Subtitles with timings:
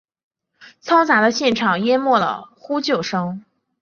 [0.81, 3.45] 嘈杂的现场淹没了呼救声。